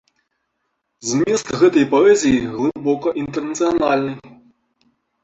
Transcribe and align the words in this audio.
Змест 1.09 1.51
гэтай 1.63 1.85
паэзіі 1.91 2.39
глыбока 2.53 3.13
інтэрнацыянальны. 3.25 4.15